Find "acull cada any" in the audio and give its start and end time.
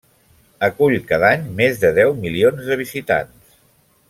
0.67-1.45